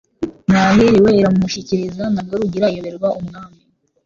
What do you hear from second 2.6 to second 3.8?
iyoberwa Umwami